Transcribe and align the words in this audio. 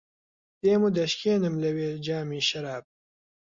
دێم 0.61 0.81
و 0.87 0.93
دەشکێنم 0.97 1.55
لەوێ 1.63 1.89
جامی 2.05 2.45
شەراب 2.49 2.83